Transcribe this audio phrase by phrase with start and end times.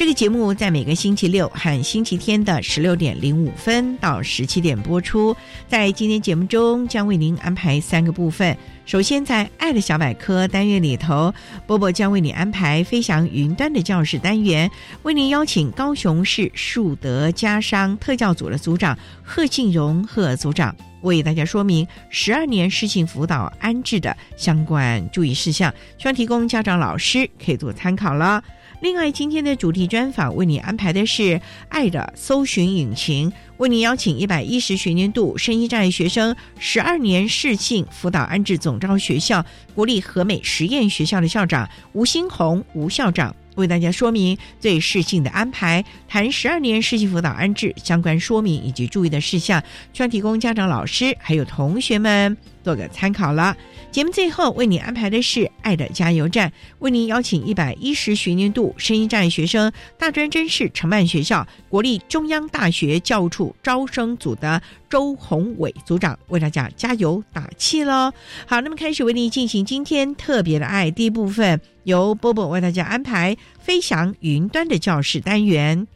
[0.00, 5.36] 这个节目在每个星期六和星期天的十六点零五分到十七点播出。
[5.68, 8.56] 在今天节目中，将为您安排三个部分。
[8.86, 11.34] 首先，在“爱的小百科”单元里头，
[11.66, 14.70] 波波将为你安排“飞翔云端”的教室单元，
[15.02, 28.42] 为您邀请高雄市树德家商特教组的组长贺庆荣贺组长为大家说明十二年适性辅导安置的相关注意事项，希望提供家长、老师可以做参考了。
[28.80, 31.22] 另外，今天的主题专访为你安排的是
[31.68, 53.56] 《爱的搜寻引擎》，为你邀请一百一十学年度声音障碍学生十二年适性辅导安置总招学校国立和美实验学校的校长吴新红吴校长为大家说明对适性的安排，谈十二年适性辅导安置相关说明以及注意的事项，希望提供家长、老师还有同学们做个参考了。
[53.90, 56.48] 节目最后为你安排的是《爱的加油站》，
[56.78, 68.12] 为您邀请一百一十学年度声音障碍学生大专真试承办学校国立中央大学教务处招生组的周宏伟组长为大家加油打气喽！
[68.46, 75.86] 好，那么开始为您进行今天特别的爱第一部分，由波波为大家安排飞翔云端的教室单元。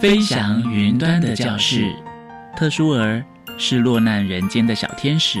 [0.00, 1.94] 飞翔云端的教室，
[2.56, 3.22] 特殊儿
[3.58, 5.40] 是落难人间的小天使，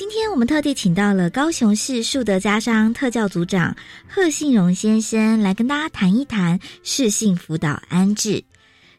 [0.00, 3.76] 今天我们特地请到了高雄市树德家商特教组长
[4.08, 8.42] 贺信荣先生来跟大家谈一谈适性辅导安置。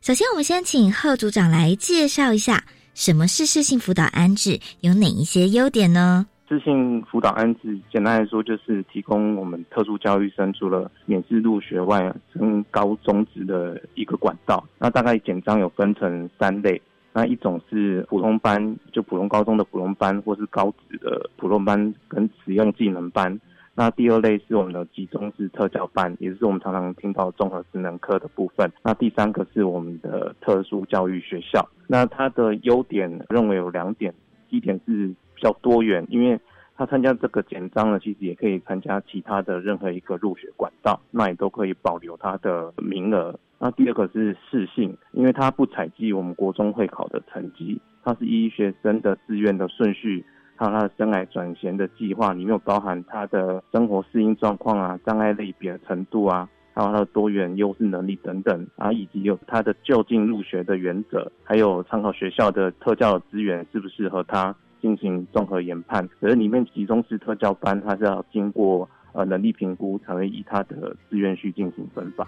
[0.03, 2.63] 首先，我们先请贺组长来介绍一下
[2.94, 6.28] 什么是适性辅导安置，有哪一些优点呢？
[6.47, 14.63] 适性辅导安置，简单来说就是提供我们特殊教育生除了免试入学外，升高中职的一个管道。
[14.78, 16.79] 那大概简章有分成三类。
[17.13, 23.39] 那一种是普通班，就普通高中的普通班，或是高职的普通班跟实用技能班。
[23.73, 28.72] 那第二类是我们的集中式特教班，也是我们常常听到综合职能课的部分。
[28.83, 31.67] 那第三个是我们的特殊教育学校。
[31.88, 34.13] 那它的优点认为有两点，
[34.49, 36.38] 一点是比较多元，因为
[36.81, 43.40] 他参加这个简章呢，其实也可以参加其他的任何一个入学管道，那也都可以保留他的名额。
[43.59, 66.07] 那第二个是试性，因为它不采集我们国中会考的成绩，它是依学生的志愿的顺序，还有他的生涯转衔的计划，里面有包含他的生活适应状况啊、障碍类别程度啊，还有他的多元优势能力等等啊，以及有他的就近入学的原则，还有参考学校的特教资源适不适合他进行综合研判。
[66.19, 72.28] 可是里面集中式特教班，它是要经过呃能力评估，才会以他的志愿序进行分发。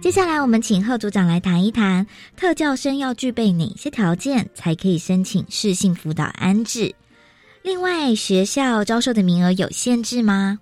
[0.00, 2.06] 接下来，我们请贺组长来谈一谈
[2.36, 6.94] 特教生要具备哪些条件，才可以申请适性辅导安置。
[7.62, 10.58] 另外，学校招收的名额有限制吗？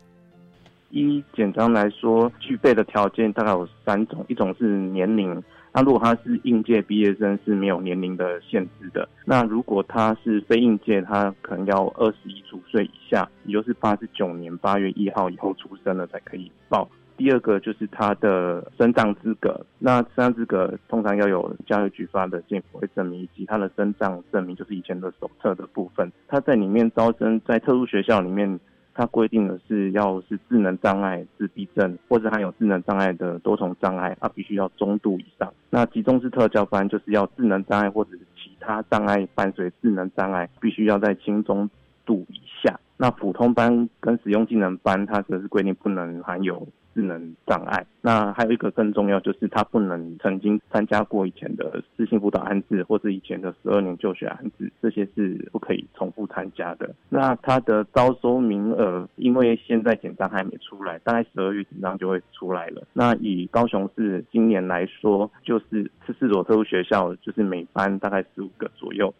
[0.91, 5.43] 一简章来说，具备的条件大概有三种，一种是年龄。
[5.75, 9.09] 那如果他是应届毕业生是没有年龄的限制的。
[9.25, 16.89] 那如果他是非应届，他可能要二十一周岁以下，也就是八十九年八月一号以后出生了才可以报。
[17.17, 26.11] 第二个就是他的生障资格，那生障资格通常要有教育局发的健辅会证明，以及他的生障证明，就是以前的手册的部分。
[26.29, 28.61] 他在里面招生，在特殊学校里面。
[28.95, 35.53] 它规定的是要是智能障碍、自闭症，或者还有智能障碍的多重障碍，它必须要中度以上。
[35.71, 41.69] 那集中式特教班就是要智能障碍或者是其他障碍伴随智能障碍，必须要在轻中
[42.05, 42.79] 度以下。
[42.97, 46.67] 那普通班跟使用技能班，它则是规定不能含有。
[46.95, 56.95] 智能障碍，那还有一个更重要，就是他不能曾经参加过以前的私信辅导安置，或是以前的十二年就学安置，这些是不可以重复参加的。
[57.09, 62.87] 那他的招收名额，因为现在简章还没出来，大概十二月简章就会出来了。
[62.93, 69.13] 那以高雄市今年来说，就是十四所特殊学校，就是每班大概十五个左右。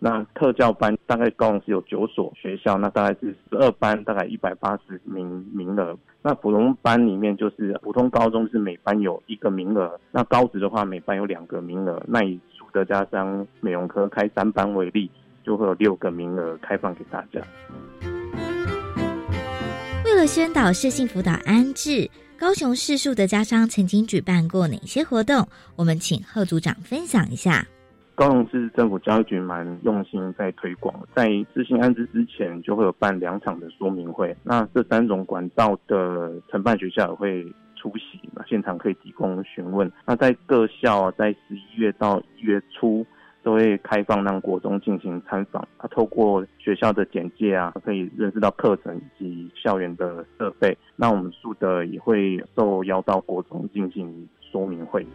[0.00, 5.98] 那特教班大概共是有九所学校，那大概是十二班，大概一百八十名名额。
[6.22, 12.00] 那普通班里面就是普通高中是每班有一个名额，那高职的话每班有两个名额。
[12.06, 15.10] 那以苏德加商美容科开三班为例，
[15.42, 17.40] 就会有六个名额开放给大家。
[20.04, 22.08] 为了宣导适性辅导安置，
[22.38, 25.48] 高雄市树德家商曾经举办过哪些活动？
[25.74, 27.66] 我们请贺组长分享一下。
[28.18, 34.36] 高雄市政府教育局蛮用心在推广，在执行安置之前就会有办两场的说明会。
[34.42, 37.44] 那这三种管道的承办学校也会
[37.76, 39.88] 出席，那现场可以提供询问。
[40.04, 43.06] 那在各校在十一月到一月初
[43.44, 50.76] 都会开放让国中进行参访，他透过学校的简介啊，可以认识到课程以及校园的设备。
[50.96, 55.06] 那我们树德也会受邀到国中进行说明会。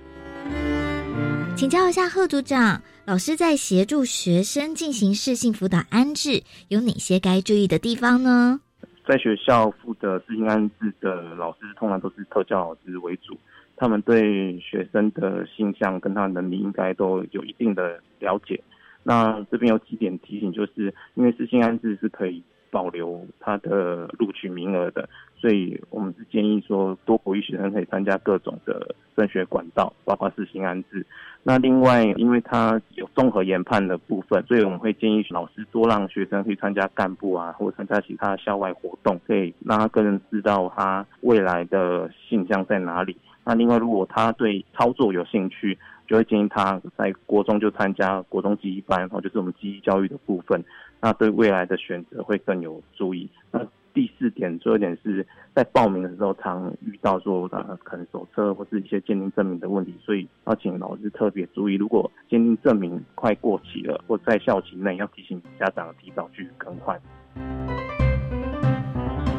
[1.55, 8.59] 请教一下贺组长，老师在协助学生进行适性辅导安置，有哪些该注意的地方呢？
[9.07, 13.38] 在学校负责适性安置的老师，通常都是特教老师为主，
[13.77, 18.61] 他们对学生的性向跟他能力应该都有一定的了解。
[19.03, 22.44] 那这边有几点提醒，就是因为适性安置是可以。
[22.73, 25.07] 保留他的录取名额的，
[25.44, 31.06] 所以我们是建议说，多鼓励学生可以参加各种的升学管道，包括四新安置。
[31.44, 43.18] 那另外，因为他有综合研判的部分，所以我们会建议老师多让学生去参加干部啊，或者参加其他校外活动，可以让他更知道他未来的性向在哪里。
[43.44, 50.63] 那另外，如果他对操作有兴趣，就会建议他在国中就参加国中记忆班，然后就是我们记忆教育的部分。
[51.01, 53.30] 那对未来的选择会更有注意。
[53.51, 53.60] 那
[53.94, 67.00] 第四点，最后一点是在报名的时候常遇到说呃可能手册或是一些鉴定证明的问题，所以要请老师特别注意，如果鉴定证明快过期了或在校期内，要提醒家长提早去更换。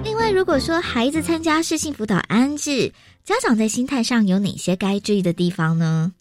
[0.05, 2.93] 另外，如果说孩子参加适性辅导安置，
[3.25, 6.12] 家长在心态上有哪些该注意的地方呢？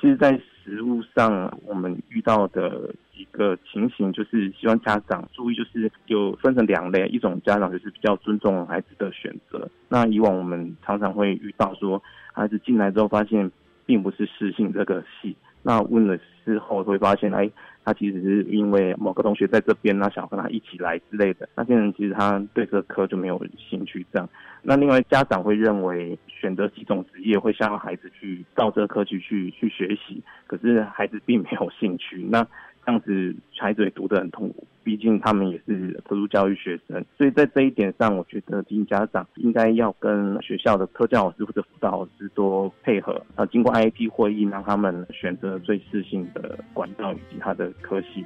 [0.00, 0.30] 其实，在
[0.62, 2.94] 实物上我们遇到的。
[3.18, 9.68] 一个情形就是希望家长注意，就是有分成两类，一种家长就是比较尊重孩子的选择。
[9.88, 13.50] 那以往我们常常会遇到说，孩子进来之后发现
[13.84, 17.50] 并不是适性这个系，那问了之后会发现，哎。
[17.84, 21.48] 他其实是因为某个同学在这边，那想跟他一起来之类的。
[21.54, 24.28] 那现在其实他对这科就没有兴趣，这样。
[24.60, 32.22] 那另外家长会认为选择几种职业会让孩子去到这个科去去去学习，可是孩子并没有兴趣。
[32.28, 32.46] 那
[32.90, 48.24] 样子孩子也读得很痛苦，毕竟他们也是特殊教育学生，所以在这一点上，我觉得提醒家长应该要跟学校的特教老师或者辅导老师多配合，啊，经过 IAT 会议，让他们选择最适性的管道以及他的科系。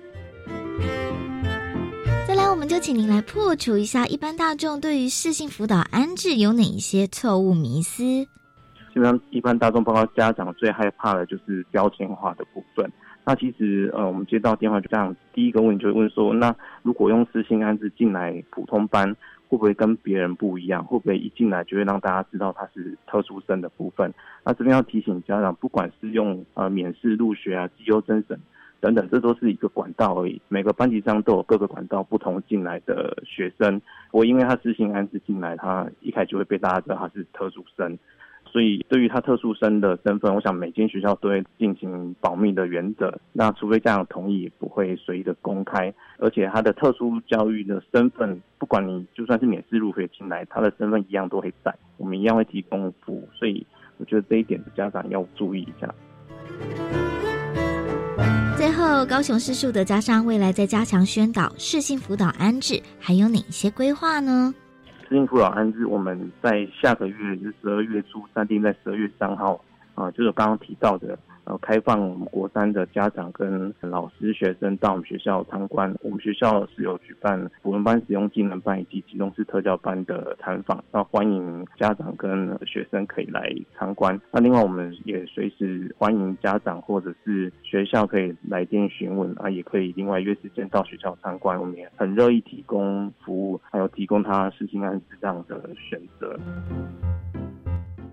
[2.29, 8.05] 再来，我们就请您来破除一下一般大众对于适性辅导安置有哪一些错误迷思。
[8.95, 12.89] 基本上，一般大众包括家长最害怕的就是标签化的部分。
[13.25, 19.15] 那其实，呃，我们接到电话就这样，第一个问题就会问说，那如果用私信安置进来普通班，
[19.49, 20.85] 会不会跟别人不一样？
[20.85, 24.13] 会不会一进来就会让大家知道他是特殊生的部分？
[24.45, 28.37] 那这边要提醒家长，不管是用呃免试入学啊、绩优增审
[28.81, 30.43] 等等，这都是一个管道而已。
[30.49, 37.97] 每个班级上都有各个管道不同进来的学生，我因为他私信安置进来，他一开始就会被大家知道他是特殊生。
[38.53, 43.19] 所以对于他特殊生的身份，我想每间学校都会进行保密的原则。
[43.33, 45.93] 那除非家长同意，不会随意的公开。
[46.19, 53.27] 而且他的特殊教育的身份，不管你就算是免试入学进来，他的身份一样都会在，我们一样会提供服务。
[53.33, 53.67] 所以
[53.97, 55.89] 我觉得这一点家长要注意一下。
[58.59, 64.55] 最后，高雄市树德家商未来在加强宣导适性辅导安置，还有哪些规划呢？
[65.13, 69.63] 适性辅导安置，我们在下个月，就是十二月初，暂定在十二月三号，
[69.95, 71.19] 啊，就是刚刚提到的。
[71.45, 75.93] 呃，开放我们国三的家长跟老师、学生到我们学校参观。
[76.01, 84.19] 我们学校是有举办普文班、使用技能班以及集中式特教班的参访，那欢迎家长跟学生可以来参观。
[84.31, 91.59] 那另外，我们也随时欢迎家长或者是学校可以来电询问啊，也可以另外约时间到学校参观。
[91.59, 96.39] 我们也很乐意提供服务，还有提供他实行安置这样的选择。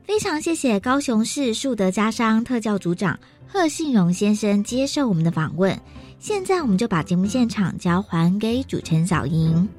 [0.09, 5.79] 非常谢谢高雄市树德家商特教组长贺信荣先生接受我们的访问。
[6.17, 9.69] 现在我们就把节目现场交还给主持人小莹。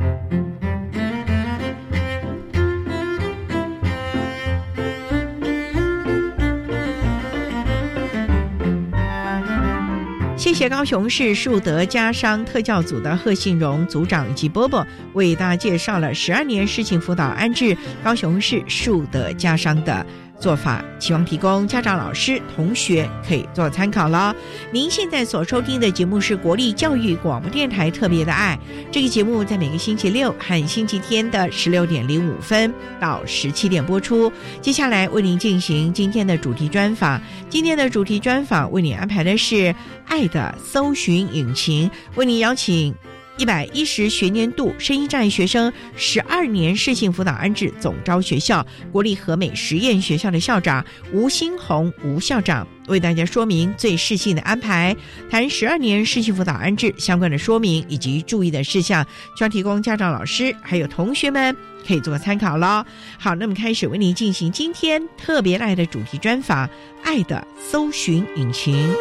[10.50, 20.04] 谢谢高雄市树德家商特教组的贺信荣组长及波波为大家介绍了十二年事情辅导安置高雄市树德家商的。
[20.40, 24.34] 做法，希望提供家长、老师、同学可以做参考了。
[24.72, 28.58] 您现在所收听的节目是国立教育广播电台特别的爱，
[28.90, 34.32] 这个节目在每个星期六和星期天的十六点零五分到十七点播出。
[34.62, 37.20] 接下来为您进行今天的主题专访，
[37.50, 39.54] 今天的主题专访为您安排的是
[40.06, 42.94] 《爱的搜寻引擎》，为您邀请。
[43.40, 54.94] 一百一十学年度声音障碍学生十二年适性辅导安置总招学校国立和美实验学校的校长吴新红吴校长为大家说明最适性的安排，
[55.30, 59.02] 谈十二年适性辅导安置相关的说明以及注意的事项，
[59.38, 61.56] 需要提供家长、老师还有同学们
[61.88, 62.84] 可以做个参考喽。
[63.18, 66.68] 好，那么开始为您进行今天特别爱的主题专访
[67.02, 68.92] 《爱的搜寻引擎》。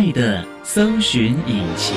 [0.00, 1.94] 爱的搜寻引擎。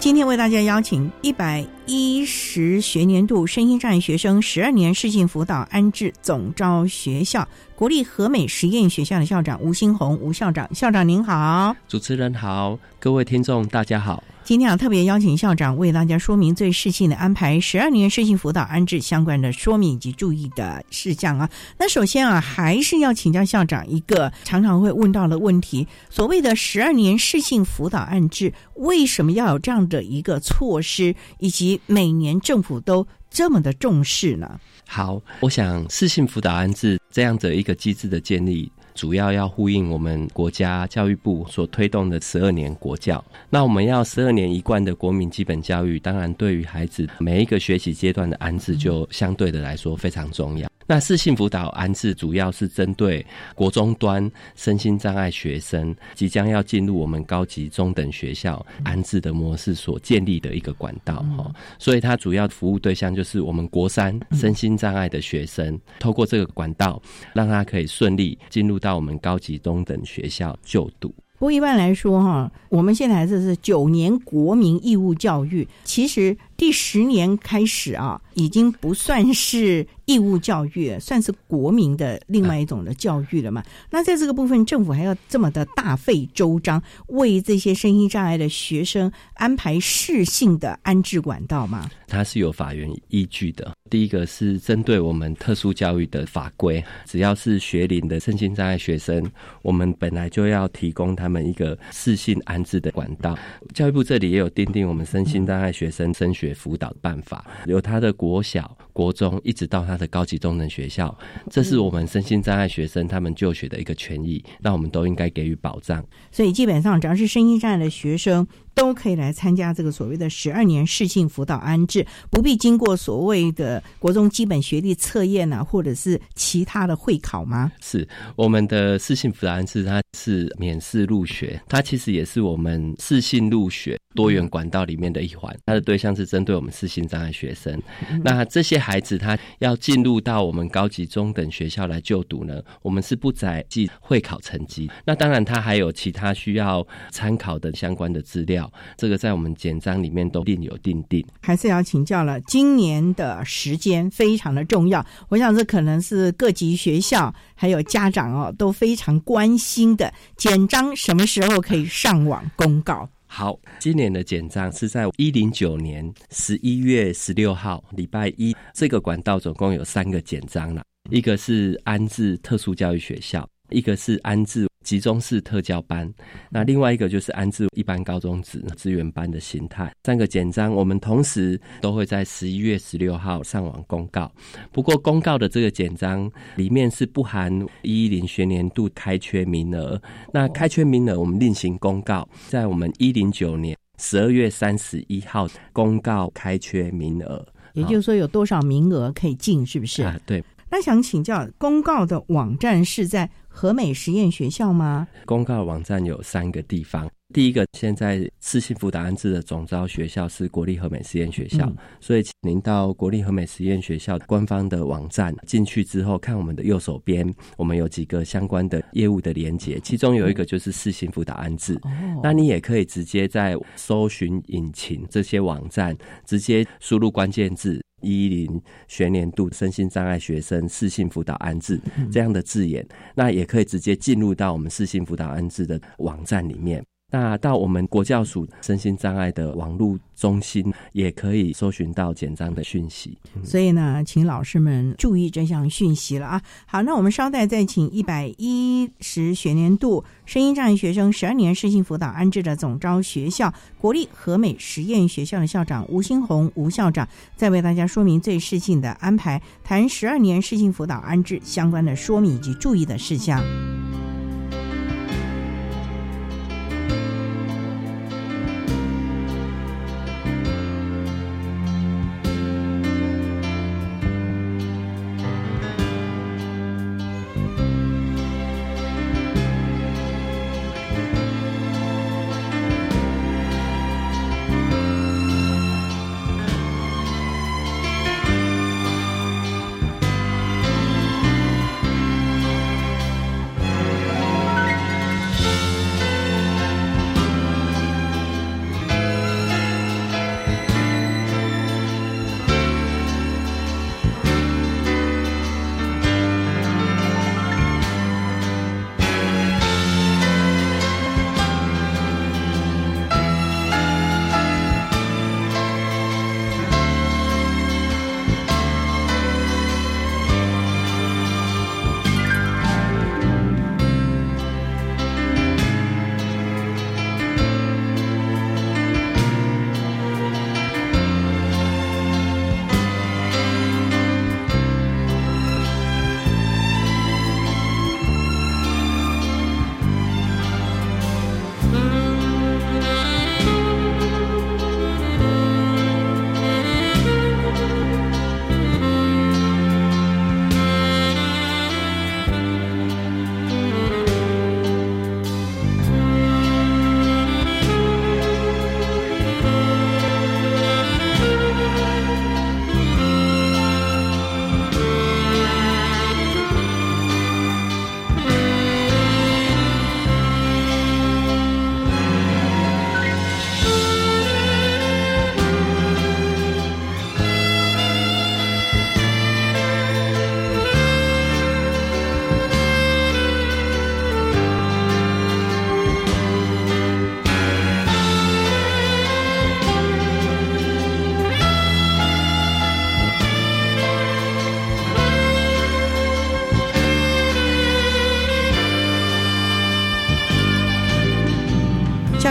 [0.00, 7.46] 今天为大家邀请一百一十学年度身心障碍学生十二年适性辅导安置总招学校
[7.76, 14.24] 国立和美实验学校的校长吴新红吴校长，校长您好，主持人好，各位听众大家好。
[14.44, 21.48] 今天啊，特别邀请校长为大家说明最适性的安排十二年适性辅导安置相关的说明以及注意的事项啊。
[21.78, 34.60] 那首先啊，还是要请教校长一个常常会问到的问题：所谓的十二年适性辅导安置，为什么要有这样的一个措施，以及每年政府都这么的重视呢？
[34.86, 38.70] 好，我想适性辅导安置这样的一个机制的建立。
[38.94, 43.24] 主要要呼应我们国家教育部所推动的十二年国教。
[43.48, 50.68] 那我们要十二年一贯的国民基本教育，当然对于孩子每一个学习阶段的安置，就相对的来说非常重要。
[50.86, 53.24] 那四性辅导安置主要是针对
[53.54, 67.00] 国中端身心障碍学生即将要进入我们高级中等学校安置的模式所建立的一个管道哈，所以它主要服务对象就是我们国三身心障碍的学生，透过这个管道，
[67.32, 71.14] 让他可以顺利进入到我们高级中等学校就读。
[71.38, 79.86] 不过一般来说哈，我们现在这是九年国民义务教育，其实第十年开始啊，已经不算是。
[80.06, 83.62] 义务教育算是国民的另外一种的教育了嘛？
[83.88, 91.88] 那在这个部分，政府还要这么的大费周章，为这些身心障碍的学生安排适性的安置管道吗？
[92.08, 93.72] 它是有法源依据的。
[93.88, 99.24] 第一个是针对我们特殊教育的法规，只要是学龄的身心障碍学生，
[99.62, 103.38] 我们本来就要提供他们一个适性安置的管道。
[103.72, 109.92] 教育部这里也有订定我们身心障碍学生升学辅导办法，由他的国小、国中一直到他。
[110.02, 111.16] 的高级中等学校，
[111.48, 116.04] 这是我们身心障碍学生他们就学的一个权益，那我们都应该给予保障。
[116.32, 118.44] 所以基本上，只要是身心障碍的学生。
[118.74, 127.70] 都可以来参加这个所谓的十二年适性辅导安置，不必经过所谓的国中基本学历测验啊，或者是其他的会考吗？
[127.82, 135.54] 是我们的适性辅导安置，它是免试入学，它其实也是我们适性入学多元管道里面的一环。
[135.66, 137.78] 它的对象是针对我们适性障碍学生。
[138.24, 144.90] 那这些孩子他要进入到我们高级中等学校来就读呢，我们是不再记会考成绩。
[145.04, 151.24] 那当然，他还有其他需要参考的相关的资料，这个在我们简章里面都另有定定。
[151.40, 160.12] 还是要请教了，今年的时间非常的重要，我想这可能是各级学校还有家长哦都非常关心的。
[160.36, 163.08] 简章什么时候可以上网公告？
[163.34, 168.54] 好，今年的简章是在一零九年十一月十六号礼拜一。
[168.74, 174.68] 这个管道总共有三个简章了，一个是安置特殊教育学校，一个是安置。
[174.82, 176.12] 集中式特教班，
[176.50, 179.92] 那另外一个就是安置一般高中职资源班的形态。
[180.04, 184.30] 三个简章，我们同时都会在十一月十六号上网公告。
[184.70, 187.50] 不过，公告的这个简章里面是不含
[187.82, 190.00] 一零学年度开缺名额。
[190.32, 197.46] 那开缺名额，我们另行公告，在我们一零九年十二月三十一号公告开缺名额。
[197.74, 200.02] 也就是说，有多少名额可以进，是不是？
[200.02, 200.42] 啊，对。
[200.70, 203.30] 那想请教，公告的网站是在？
[203.52, 205.06] 和美实验学校吗？
[205.26, 207.08] 公告网站有三个地方。
[207.32, 221.80] 第一个，现在私信辅导安置的总招学校是国立和美实验学校，所以您到国立和美实验学校官方的网站进去之后，看我们的右手边，我们有几个相关的业务的连接，其中有一个就是私信辅导安置。
[222.22, 227.82] 那你也可以直接在搜寻引擎这些网站，直接输入关键字。
[228.02, 231.80] 一零学年度身心障碍学生视性辅导安置
[232.10, 236.84] 这样的字眼，那也可以直接进入到我们视性辅导安置的网站里面。
[237.12, 243.18] 那到我们国教署身心障碍的网络中心，也可以搜寻到简章的讯息。
[243.44, 246.42] 所以呢，请老师们注意这项讯息了啊！
[246.64, 263.44] 好，那我们稍待再请一百一十学年度声音障碍学生十二年视性辅导安置的总招学校国立和美实验学校的校长吴新红吴校长，再为大家说明最适性的安排，谈十二年视性辅导安置相关的说明以及注意的事项。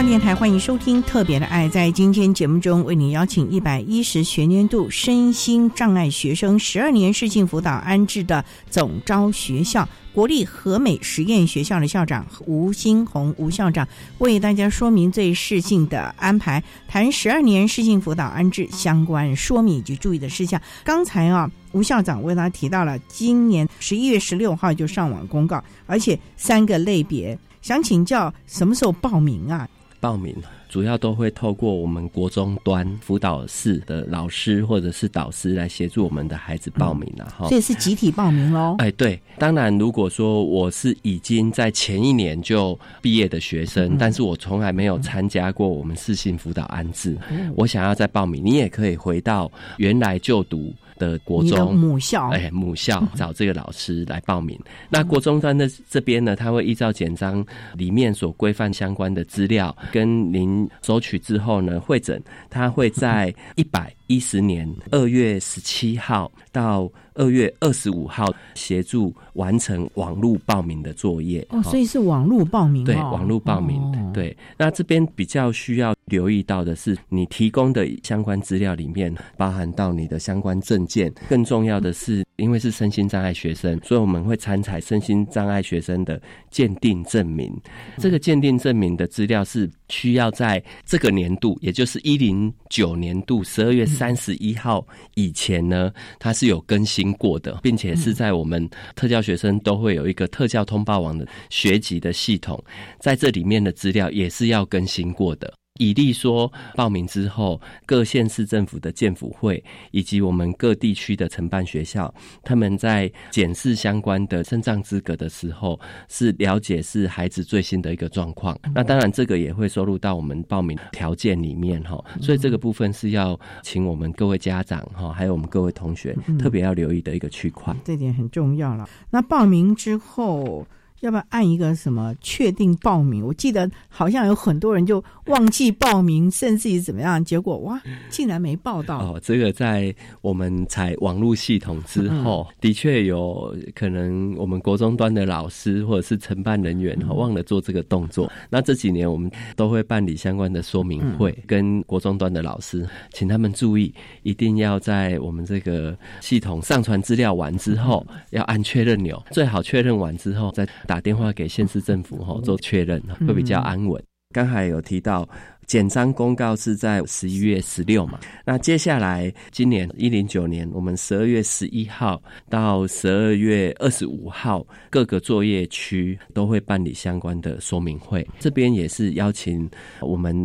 [0.07, 1.67] 电台欢迎收听《特别的爱》。
[1.71, 13.87] 在今天节目中，为您邀请一百一十学年度身心障碍学生十二年视性辅导安置的总招学校国立和美实验学校的校长吴新红吴校长，
[14.17, 20.61] 为大家说明最适性的安排，谈十二年视性辅导安置相关说明以及注意的事项。
[20.83, 29.69] 刚才啊，吴校长为大家提到了今年十一月十六号就上网公告，而且三个类别，想请教什么时候报名啊？
[30.01, 30.35] 报名，
[30.67, 37.47] 主要都会透过我们国中端辅导室的老师或者是导师来协助我们的孩子报名了哈。
[37.47, 38.75] 所以是集体报名喽。
[38.79, 47.15] 哎，对，当然，如果说我是已经在前一年就毕业的学生，但是我从来没有参加过我们四性辅导安置，
[47.55, 50.73] 我想要再报名，你也可以回到原来就读。
[51.01, 54.59] 的国中母校，哎，母校 找这个老师来报名。
[54.87, 57.43] 那国中端的这边呢，他会依照简章
[57.75, 66.91] 里面所规范相关的资料，跟您收取之后呢，会诊，他会在 一百一十年二月十七号到。
[67.15, 73.82] 二月二十五号协助完成网络报名的作业哦，所以是网络报名对，网络报名
[74.13, 74.36] 对。
[74.58, 87.56] 那这边比较需要留意到的是，你提供的相关资料里面包含到你的相关证件，更重要的是，因为是身心障碍学生，所以我们会参采身心障碍学生的鉴定证明。
[87.99, 97.12] 这个鉴定证明的资料是需要在这个年度，也就是一零九年度十二月三十一号以前呢，它是有更新。
[97.21, 102.63] 过的，并且是在我们特教学生都会有一个特教通报网的学籍的系统，
[102.99, 105.54] 在这里面的资料也是要更新过的。
[105.81, 112.13] 以例说，报名之后，各县市政府的建府会以及我们各地区的承办学校，
[112.43, 118.55] 他们在检视相关的身障资格的时候，是了解是孩子最新的一个状况。
[118.75, 121.99] 那当然，这个也会收录到我们报名条件里面哈。
[122.21, 127.75] 所以这个部分是要请我们各位家长哈，还有我们各位同学特别要留意的一个区块。
[127.83, 128.87] 这点很重要了。
[129.09, 130.67] 那报名之后。
[131.01, 133.25] 要不要按一个什么确定报名？
[133.25, 138.99] 我记得好像有很多人就忘记报名，甚至于怎么样，结果哇，竟然没报到。
[138.99, 148.31] 哦，这个在我们采网络系统之后，的确有可能我们国中端的老师或者是承办人员忘了做这个动作。
[148.49, 160.67] 那这几年我们都会办理相关的说明会，跟国中端的老师，请他们注意，一定要在我们这个系统上传资料完之后，要按确认钮，最好确认完之后再。
[160.91, 164.04] 打电话给县市政府哈做确认，会比较安稳。
[164.34, 165.25] 刚才有提到
[165.65, 178.27] 简章公告是在十一月十六嘛，那接下来今年一零九年，我们十二月十一号到十二月二十五号，各个作业区都会办理相关的说明会。
[178.38, 179.69] 这边也是邀请
[180.01, 180.36] 我们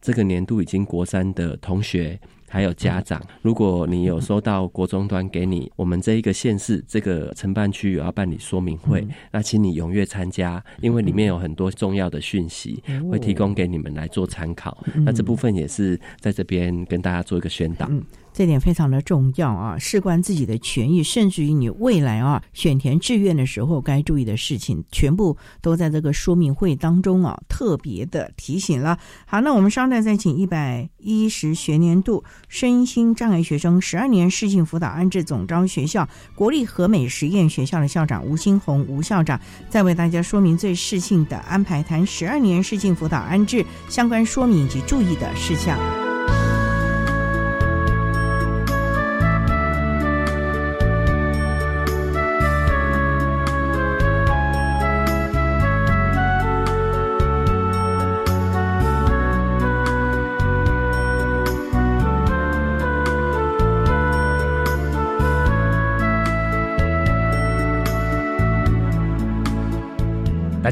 [0.00, 2.18] 这个年度已经国三的同学。
[2.54, 14.78] 还有家长，如果你有收到国中端给你我们这一个县市这个承办区有要办理说明会，那请你踊跃参加，因为里面有很多重要的讯息会提供给你们来做参考。
[15.04, 17.90] 那这部分也是在这边跟大家做一个宣导。
[18.32, 19.78] 这点非常的重要啊！
[19.78, 28.98] 事关自己的权益，甚至于你未来啊选填志愿的时候该注意的事情，全部都在这个说明会当中啊特别的提醒了。
[29.24, 46.03] 好，那我们稍待再请一百一十学年度身心障碍学生十二年适性辅导安置总招学校国立和美实验学校的校长吴新红吴校长，再为大家说明最适性的安排，谈十二年适性辅导安置相关说明以及注意的事项。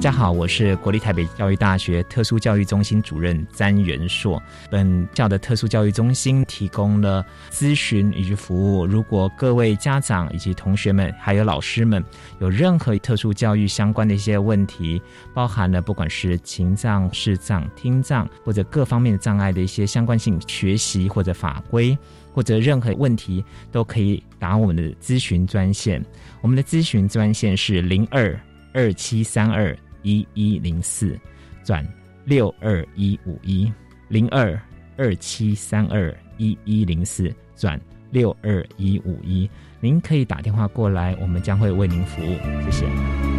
[0.03, 4.43] 大家好，我是国立台北教育大学特殊教育中心主任詹元硕。
[4.69, 8.85] 本校的特殊教育中心提供了咨询以及服务。
[8.85, 12.05] 如果各位家长以及同学们还有老师们
[12.41, 15.01] 有任何特殊教育相关的一些问题，
[15.33, 21.97] 包含了不管是情障、视障、听障或者各方面的障碍的一些相关性学习或者法规
[22.33, 26.05] 或者任何问题，都可以打我们的咨询专线。
[26.41, 28.37] 我们的咨询专线是零二。
[28.75, 31.19] 二七三二一一零四
[31.65, 31.87] 转
[32.25, 33.73] 六二一五一
[34.09, 34.61] 零二
[34.97, 39.49] 二七三二一一零四转六二一五一，
[39.81, 42.37] 您可以打电话过来，我们将会为您服务。
[42.65, 43.32] 谢谢。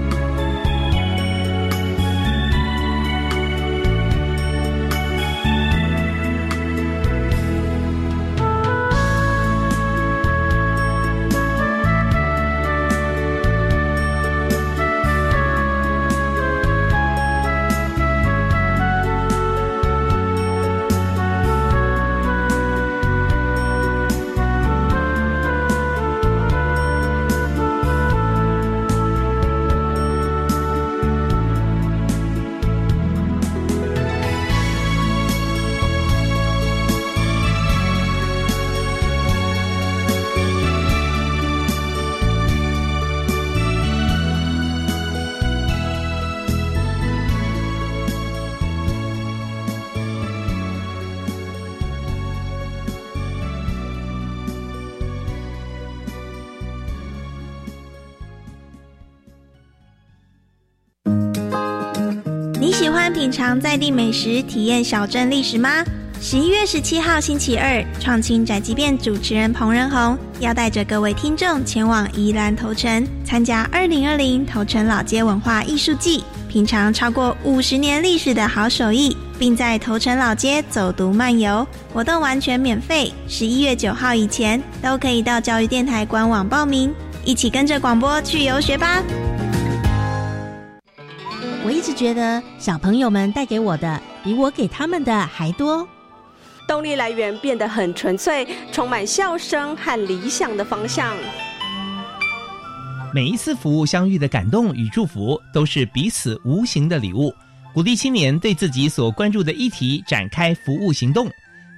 [63.34, 65.84] 尝在地美食、体验小镇历史吗？
[66.22, 81.68] 十一月十七号星期二，创新宅急便主持人彭仁宏要带着各位听众前往宜兰头城，参加二零二零头城老街文化艺术季，品尝超过五十年历史的好手艺，并在头城老街走读漫游。
[81.92, 86.94] 活动完全免费，十一月九号以前都可以到教育电台官网报名，
[87.26, 89.04] 一起跟着广播去游学吧。
[91.84, 95.86] 我一直觉得小朋友们带给我的比我给他们的还多。
[96.66, 101.14] 动力来源变得很纯粹，充满笑声和理想的方向。
[103.14, 107.36] 每一次服务相遇的感动与祝福，都是彼此无形的礼物。
[107.74, 111.30] 鼓励青年对自己所关注的议题展开服务行动，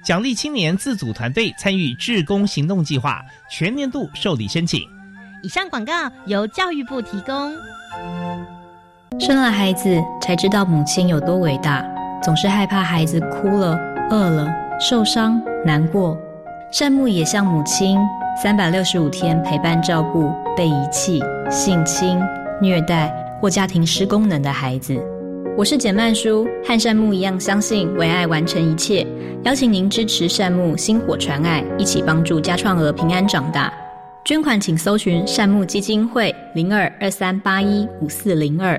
[0.04, 4.88] 奖励青年自组团队参与志工行动计划，全年度受理申请。
[5.42, 7.52] 以上广告由教育部提供。
[9.20, 11.84] 生了孩子才知道母亲有多伟大，
[12.22, 13.78] 总是害怕孩子哭了、
[14.10, 14.46] 饿了、
[14.78, 16.16] 受伤、难过。
[16.70, 17.98] 善牧也像母亲，
[18.42, 22.20] 三百六十五天陪伴照顾被遗弃、性侵、
[22.60, 24.94] 虐待或家庭失功能的孩子。
[25.56, 29.06] 我是简曼书，和善牧一样相信为爱完成一切。
[29.44, 33.72] 邀请您支持善牧薪火传爱，一起帮助家创儿平安长大。
[34.24, 38.78] 捐款请搜寻善牧基金会零二二三八一五四零二。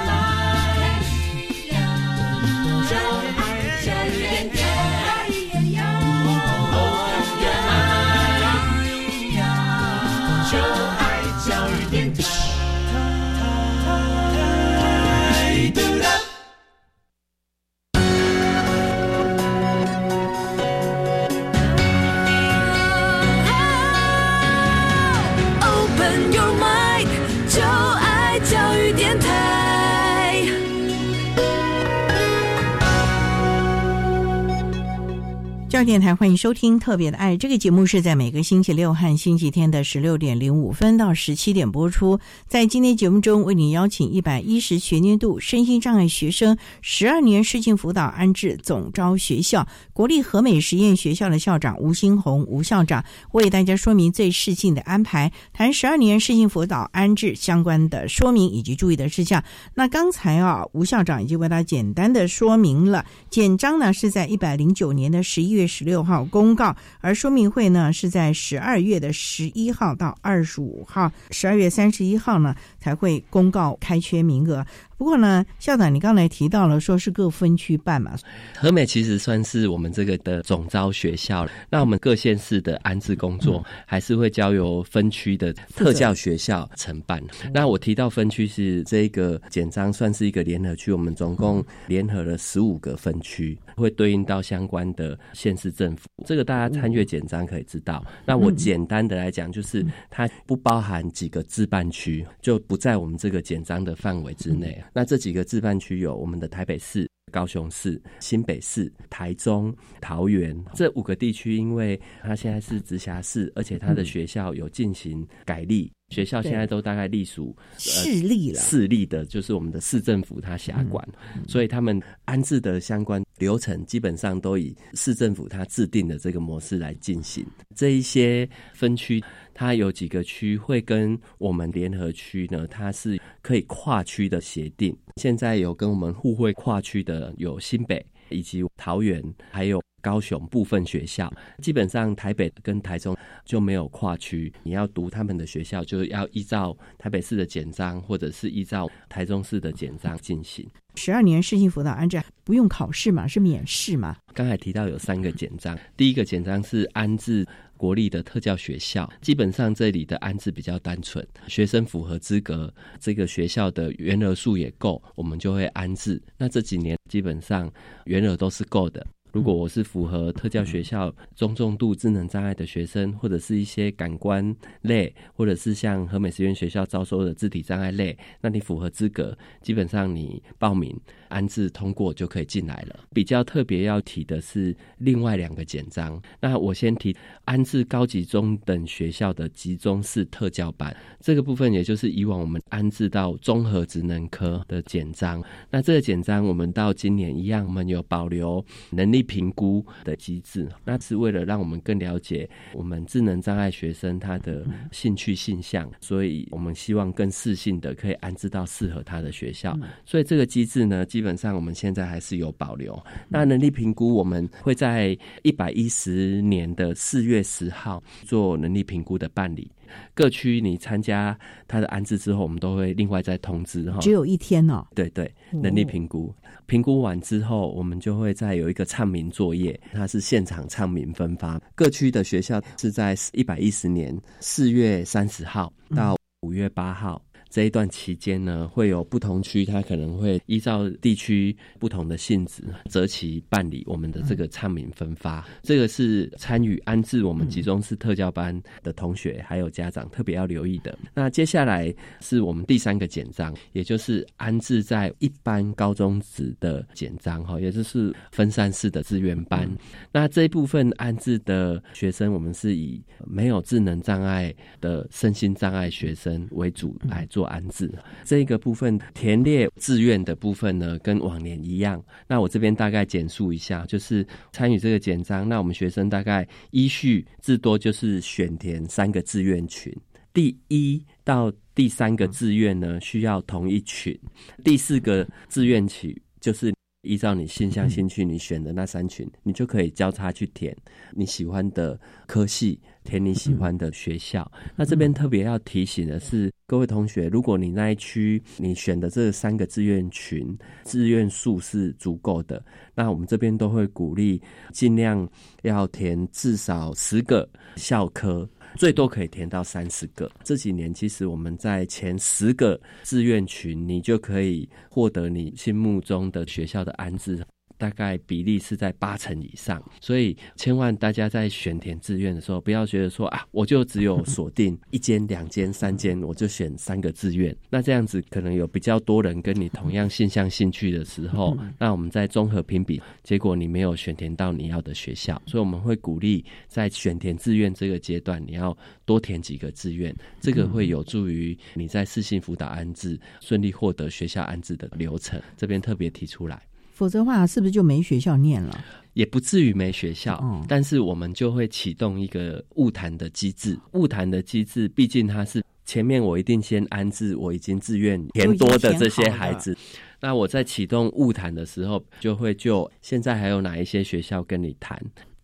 [35.83, 42.19] 电台欢迎收听《特别的爱》这个节目，是在每个星期六和星期天的十六点零五分到十七点播出。
[42.47, 59.43] 在今天节目中，为你邀请一百一十学年度身心障碍学生十二年适性辅导安置总招学校国立和美实验学校的校长吴新红吴校长，为大家说明最适性的安排，谈十二年适性辅导安置相关的说明以及注意的事项。
[59.73, 65.70] 那刚才啊，吴校长已经为大家简单的说明了，简章呢是在一百零九年的十一月。
[65.71, 74.65] 十六号公告，而说明会呢是在十二月的十一号到二十五号，十二月三十一号呢才会公告开缺名额。
[75.01, 78.15] 不过呢，校长，你刚才提到了说是各分区办嘛？
[78.55, 87.19] 和美其实算是我们这个的总招学校那我们各县市的安置工作还是会交由分区的特教学校承办。
[87.51, 96.07] 那我提到分区是这个简章算是一个联合区，我们总共联合了十五个分区，会对应到相关的县市政府。
[96.27, 98.05] 这个大家参阅简章可以知道。
[98.23, 104.79] 那我简单的来讲，就是它不包含几个自办区，就不在我们这个简章的范围之内。
[104.93, 121.07] 那这几个自办区有我们的台北市、高雄市、新北市、台中、桃园这五个地区，因为它现在是直辖市，而且它的学校有进行改立，学校现在都大概隶属市立了，市立的就是我们的市政府它辖管，
[121.47, 127.45] 所以他们安置的相关流程基本上都以市政府它制定的这个模式来进行。
[127.75, 129.23] 这一些分区。
[129.53, 132.67] 它有几个区会跟我们联合区呢？
[132.67, 134.95] 它是可以跨区的协定。
[135.17, 141.31] 现在有跟我们互惠跨区的有新北以及桃园，还有高雄部分学校。
[141.61, 144.51] 基本上台北跟台中就没有跨区。
[144.63, 150.67] 你要读他们的学校，就要依照台北市的简章，或者是依照台中市的简章进行。
[150.95, 153.25] 十二年适性辅导安置不用考试嘛？
[153.27, 154.17] 是免试嘛？
[154.33, 157.45] 刚才提到有三个简章，第一个简章是安置。
[157.81, 166.21] 国立的特教学校，基本上这里的安置比较单纯，学生符合资格，这个学校的员额数也够，我们就会安置。
[166.37, 167.67] 那这几年基本上
[168.05, 169.03] 员额都是够的。
[169.31, 180.95] 如果我是符合特教学校中重度智能障碍的学生，或者是一些感官类，或者是像和美实验学校招收的肢体障碍类，那你符合资格，基本上你报名
[181.31, 182.99] 安置通过就可以进来了。
[183.13, 187.15] 比较特别要提的是另外两个简章，那我先提
[187.45, 195.41] 安置高级中等学校的集中式特教班这个部分，也就是以往我们安置到综合职能科的简章。
[195.69, 199.11] 那这个简章我们到今年一样，我们有保留能力。
[199.11, 209.77] 力评估的机制，那是为了让我们更了解我们智能障碍学生他的兴趣性向，所以我们希望更适性的可以安置到适合他的学校。
[210.05, 212.97] 所以这个机制呢，基本上我们现在还是有保留。
[213.29, 219.71] 那能力评估我们会在一百一十年的四月十号做能力评估的办理。
[220.13, 223.99] 各区你参加他的安置之后，我们都会另外再通知哈。
[223.99, 224.85] 只有一天哦。
[224.95, 226.33] 对对，能力评估
[226.65, 231.61] 评估完之后，我们就会再有一个唱名作业，它是现场唱名分发。
[231.75, 237.21] 各区的学校是在一百一十年四月三十号到五月八号。
[237.51, 245.45] 这一段期间呢，会有不同区，它可能会依照地区不同的性质，择期办理我们的这个唱名分发。
[245.61, 250.97] 这个是参与安置我们集中式特教班的同学还有家长特别要留意的。
[251.13, 259.69] 那接下来是我们第三个简章，也就是安置在一般高中职的简章哈，也就是分散式的志愿班。
[260.09, 267.40] 那这一部分安置的学生，我们是以没有智能障碍的身心障碍学生为主来做。
[267.41, 267.91] 做安置
[268.23, 272.03] 这个部分填列志愿的部分呢，跟往年一样。
[272.27, 279.91] 那我这边大概简述一下，就是参与这个简章，那我们学生大概依序至多就是选填三个志愿群，
[280.31, 284.15] 第一到第三个志愿呢需要同一群，
[284.63, 290.77] 第四个志愿群就是依照你心向兴趣你选的那三群，你就可以交叉去填
[291.13, 292.79] 你喜欢的科系。
[293.03, 294.49] 填你喜欢的学校。
[294.75, 302.63] 那这边特别要提醒的是，各位同学，如果你那一区你选的这三个志愿群志愿数是足够的，
[302.95, 305.27] 那我们这边都会鼓励尽量
[305.63, 310.29] 要填至少十个校科，最多可以填到三十个。
[310.43, 317.43] 这几年其实我们在前十个志愿群，你就可以获得你心目中的学校的安置。
[317.81, 327.57] 大概比例是在八成以上，所以千万大家在选填志愿的时候，不要觉得说啊，我就只有锁定 一间、两间、三间，我就选三个志愿。
[327.71, 335.41] 那这样子可能有比较多人跟你同样性向兴趣的时候，那我们在综合评比，结果你没有选填到你要的学校。
[335.47, 345.41] 所以我们会鼓励在选填志愿这个阶段，你要多填几个志愿，这个会有助于你在私信辅导安置顺利获得学校安置的流程。
[345.57, 346.61] 这边特别提出来。
[346.91, 348.85] 否则的话，是不是就没学校念了？
[349.13, 353.77] 也不至于没学校，但是我们就会启动一个物谈的机制。
[353.93, 359.77] 物谈的机制，毕竟它是前面我一定先安置我已经自愿填多的这些孩子。
[360.21, 364.97] 那我在启动物谈的时候，就会就现在还有哪一些学校跟你谈。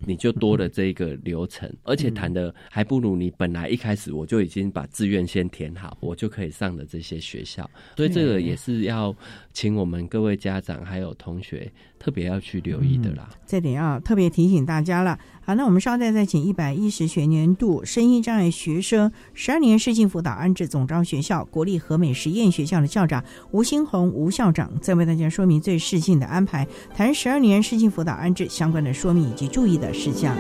[0.06, 7.68] 你就多了这个流程，而且谈的还不如你本来一开始我就已经把志愿先填好，我就可以上的这些学校。
[7.96, 9.12] 所以这个也是要
[9.58, 13.28] 请我们各位家长还有同学特别要去留意的啦。
[13.48, 15.18] 这点要特别提醒大家了。
[15.44, 30.38] 好，那我们稍待再请一百一十学年度声音障碍学生十二年视性辅导安置总招学校国立和美实验学校的校长吴新红吴校长，再为大家说明最适性的安排，谈十二年视性辅导安置相关的说明以及注意的事项。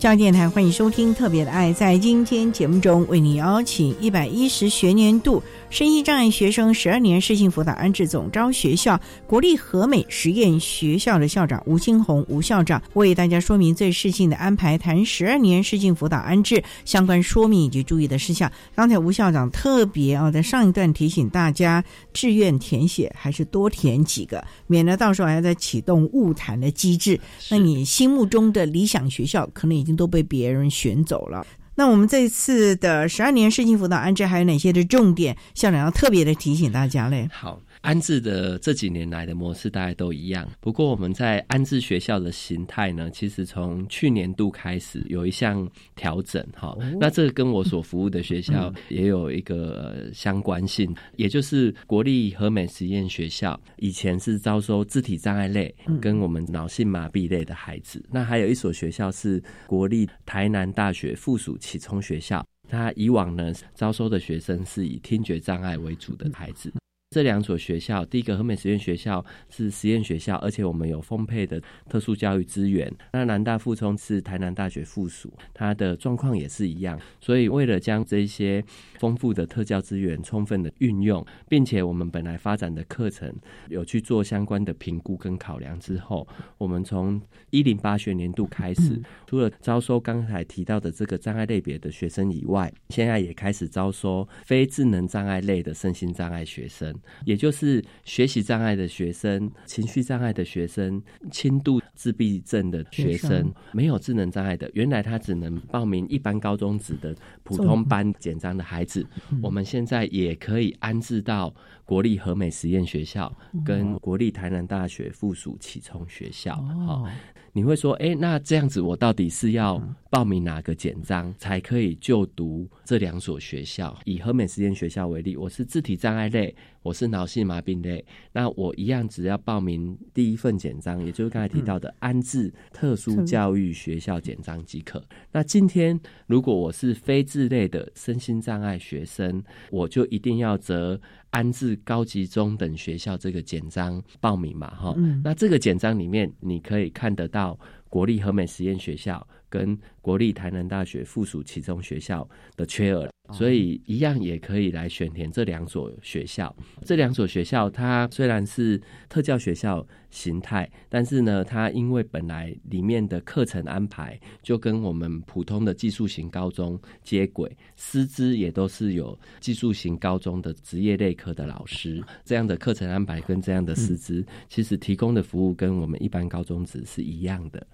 [0.00, 1.70] 教育电台欢迎收听《特别的爱》。
[1.74, 18.50] 在今天节目中，为你邀请一百一十学年度身心障碍学生十二年适性辅导安置总招学校国立和美实验学校的校长吴新红吴校长为大家说明最适性的安排，谈十二年适性辅导安置相关说明以及注意的事项。
[18.74, 27.18] 刚才吴校长特别啊，在上一段提醒大家，志愿填写还是多填几个，免得到时候还要再启动误谈的机制。
[27.48, 31.46] 那你心目中的理想学校，可能已经都被别人选走了。
[31.76, 35.36] 那我们这一次的十二年世情辅导安置还有哪些的重点？
[35.54, 37.28] 校长要特别的提醒大家嘞。
[37.32, 37.60] 好。
[37.82, 45.66] 安置的这几年来的模式大概都一样，不过我们在安置学校的形态呢，其实从去年度开始有一项
[45.96, 46.76] 调整哈。
[47.00, 66.70] 那这个跟我所服务的学校也有一个相关性，也就是国立和美实验学校以前是招收肢体障碍类跟我们脑性麻痹类的孩子，那还有一所学校是国立台南大学附属启聪学校，他以往呢招收的学生是以听觉障碍为主的孩子。
[67.12, 72.88] 这两所学校，第一个和美实验学校是实验学校，而且我们有丰沛的特殊教育资源。
[73.12, 76.96] 那南大附中是台南大学附属，它的状况也是一样。
[77.20, 78.64] 所以，为了将这些
[79.00, 83.34] 丰富的特教资源充分的运用，并且我们本来发展的课程
[83.68, 86.24] 有去做相关的评估跟考量之后，
[86.58, 96.94] 我们从一零八学年度开始，除了招收刚才提到的这个障碍类别的学生以外，现在也开始招收非智能障碍类的身心障碍学生。
[97.24, 109.06] 也就是学习障碍的学生、情绪障碍的学生、轻度自闭症的学生，没有智能障碍的，原来他只能报名一般高中职的普通班简章的孩子，
[109.42, 111.54] 我们现在也可以安置到
[111.90, 116.54] 国立和美实验学校跟国立台南大学附属启聪学校。
[116.86, 117.04] 好。
[117.52, 123.98] 你会说，哎，那这样子，我到底是要报名哪个简章才可以就读这两所学校？
[124.04, 135.04] 以和美实验学校为例，我是肢体障碍类，我是脑性麻痹类，那我一样只要报名第一份简章，也就是刚才提到的安置特殊教育学校简章即可。
[135.32, 141.00] 那今天如果我是非智类的身心障碍学生，我就一定要择。
[141.30, 147.58] 安置高级中等学校这个简章报名嘛，哈，那这个简章里面你可以看得到
[147.88, 152.26] 国立和美实验学校跟国立台南大学附属其中学校
[152.56, 153.10] 的缺额。
[153.32, 156.52] 所以一样也可以来选填这两所学校。
[156.84, 172.02] 这两所学校它虽然是特教学校形态，但是呢，它因为本来里面的课程安排就跟我们普通的技术型高中接轨，师资也都是有技术型高中的职业类科的老师。
[172.24, 177.64] 这样的课程安排跟这样的师资，其实提供的服务跟我们一般高中职是一样的。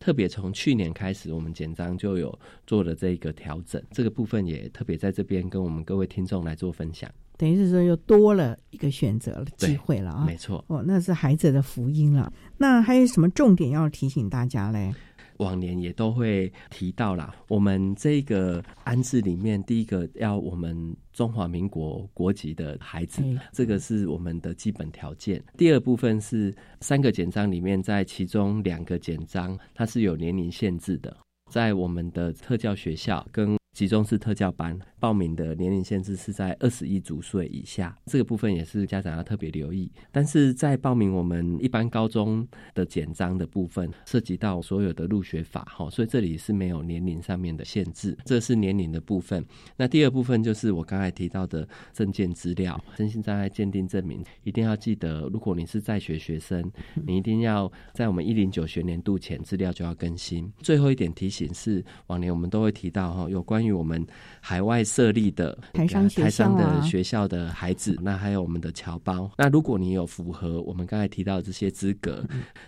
[0.00, 2.36] 特别从去年开始，我们简章就有
[2.66, 7.08] 做了这个调整，这个部分也特别在这边跟我们各位听众来做分享。
[7.40, 10.62] 等于是说又多了一个选择了机会了啊，没错。
[10.68, 12.30] 哦，那是孩子的福音了。
[12.58, 14.94] 那还有什么重点要提醒大家嘞？
[15.38, 25.42] 往年也都会提到啦，我们这个安置里面，第一个要我们中华民国国籍的孩子，这个是我们的基本条件。
[25.56, 31.16] 第二部分是三个简章里面，在其中两个简章它是有年龄限制的，
[31.50, 33.59] 在我们的特教学校跟。
[33.80, 39.90] 集中式特教班报名的年龄限制是在二十一足岁以下，这个部分也是家长要特别留意。
[40.12, 49.42] 但是在报名我们一般高中的简章的部分，涉及到所有的入学法哈，所以这里是没有年龄上面的限制，这是年龄的部分。
[49.78, 56.70] 那第二部分就是我刚才提到的证件资料、身心障碍鉴定证明，一定要记得，如果你是在学学生，
[57.06, 60.52] 你一定要在我们一零九学年度前资料就要更新。
[60.58, 64.06] 最后一点提醒是，往年我们都会提到哈，有关于我们
[64.40, 69.30] 海外设立的台商台商的学校的孩子，那还有我们的侨胞。
[69.36, 72.24] 那如果你有符合我们刚才提到的这些资格，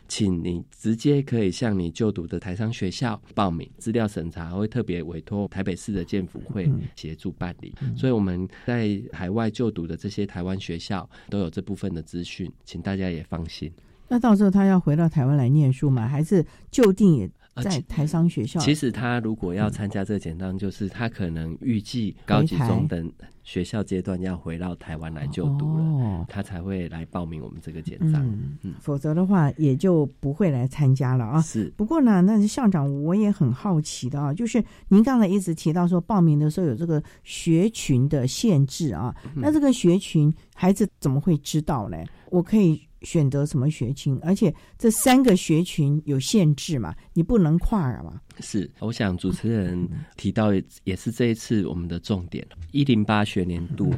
[0.09, 7.75] 请你直接可以向你就读的台商学校报名，资料审查会特别委托台北市的建府会协助办理。
[7.97, 13.73] 所以我们在海外就读的这些台湾学校都有这部分的资讯，请大家也放心。
[14.09, 16.07] 那到时候他要回到台湾来念书吗？
[16.07, 17.31] 还是就定也？
[17.57, 28.25] 在台商学校，其实他如果要参加这个简章，就是他可能预计高级中等学校阶段要回到台湾来就读了，他才会来报名我们这个简章。
[28.63, 31.43] 嗯，否则的话也就不会来参加了啊。
[31.43, 41.99] 是，不过呢，那校长我也很好奇的啊，就是您刚才一直提到说报名的时候有这个学群的限制啊，那这个学群孩子怎么会知道呢？
[42.31, 42.81] 我可以。
[43.05, 44.19] 选择什么学群？
[44.23, 46.95] 而且这三个学群有限制嘛？
[47.13, 48.21] 你不能跨嘛？
[48.41, 50.53] 是，我想主持人提到
[50.85, 52.47] 也是这一次我们的重点。
[52.71, 53.93] 一零八学年度，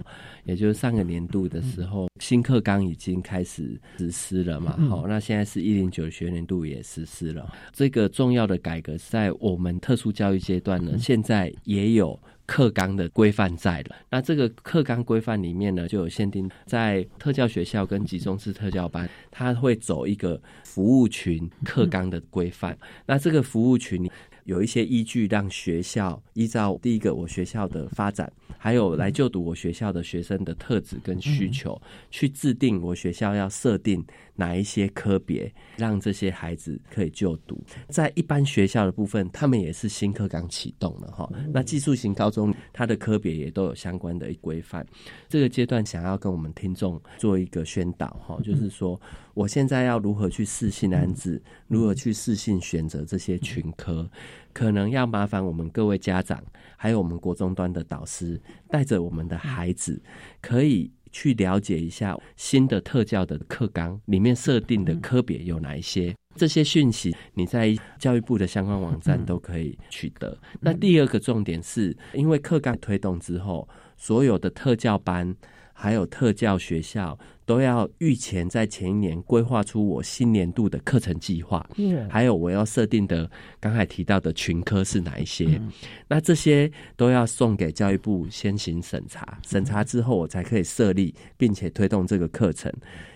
[0.44, 4.76] 也就是上个年度的时候，新课纲已经开始实施了嘛？
[4.88, 7.54] 好，那现在是一零九学年度也实施了。
[7.72, 12.18] 这个重要的改革在我们特殊教育阶段呢，现在也有。
[12.46, 22.76] 课纲的规范在了，那这个课纲规范里面呢，就有限定，在特教学校跟集中式特教班，它会走一个服务群课纲的规范。
[23.06, 24.10] 那这个服务群
[24.44, 31.80] 有一些依据，让学校依照第一个我学校的发展，还有来就读我学校的学生的特质跟需求，
[32.10, 34.04] 去制定我学校要设定。
[34.36, 37.62] 哪一些科别让这些孩子可以就读？
[37.88, 41.32] 在一般学校的部分，他们也是新课刚启动了哈。
[41.52, 44.84] 那技术型高中，它的科别也都有相关的规范。
[45.28, 49.00] 这个阶段想要跟我们听众做一个宣导哈，就是说，
[49.34, 54.10] 我现在要如何去试性安置，如何去试性选择这些群科，
[54.52, 56.42] 可能要麻烦我们各位家长，
[56.76, 60.02] 还有我们国中端的导师，带着我们的孩子
[60.40, 60.92] 可以。
[61.16, 70.36] 去了解一下新的特教的课纲里面设定的科别有哪一些，这些讯息你在教育部的相关网站都可以取得。
[70.60, 75.32] 那第二个重点是，因为课纲推动之后，所有的特教班
[75.74, 77.18] 还有特教学校。
[77.46, 81.68] 都要预前在前一年规划出我新年度的课程计划，
[82.08, 85.60] 还有我要设定的刚才提到的群科是哪一些？
[86.08, 92.72] 那这些都要送给教育部先行审查，审查之后我才可以设立并且推动这个课程。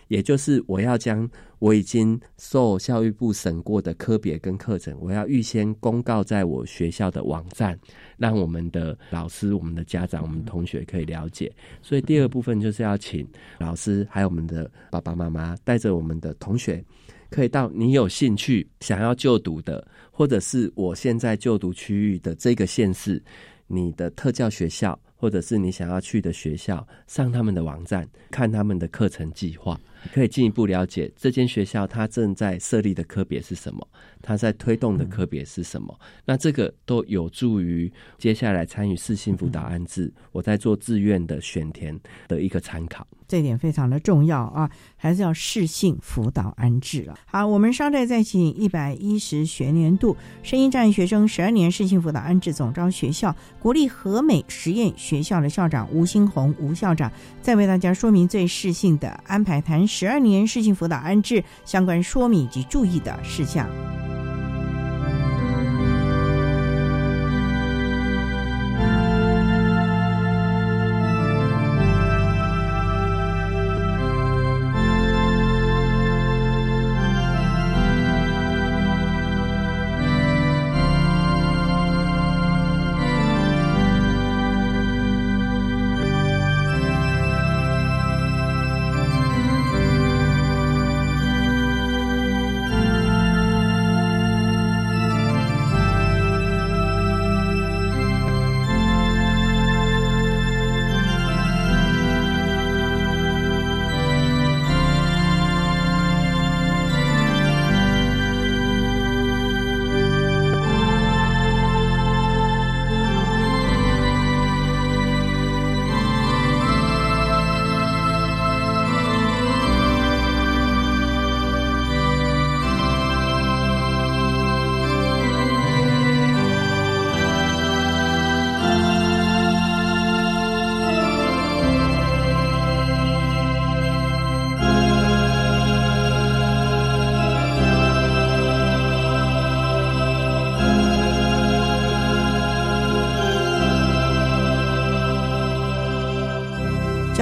[0.08, 1.28] 也就是我要将
[1.58, 7.78] 我已经受教育部审过的科别跟课程，我要预先公告在我学校的网站，
[8.16, 11.52] 让我们的老师、我们的家长、我们同学可以了解。
[11.82, 13.26] 所以第二部分就是要请
[13.58, 16.84] 老师还有我们的爸爸妈妈带着我们的同学，
[17.30, 23.22] 可以到你有兴趣想要就读的，或者是我现在就读区域的这个县市，
[23.66, 29.78] 你的特教学校，或者是你想要去的学校，上他们的网站看他们的课程计划。
[30.14, 33.86] 可以进一步了解这间学校它正在设立的科别是什么，
[34.22, 36.00] 它在推动的科别是什么。
[36.24, 41.98] 那这个都有助于接下来参与四性辅导安置，我在做志愿的选填
[42.28, 43.04] 的一个参考。
[43.28, 47.14] 这点非常的重要啊，还是要适性辅导安置了。
[47.26, 57.12] 好，我们稍待再请一百一十学年度声音障碍学生十二年适性辅导安置总招学校国立和美实验学校的校长吴新红吴校长，
[57.42, 59.86] 再为大家说明最适性的安排谈。
[59.86, 63.68] 十二年适性辅导安置相关说明及注意的事项。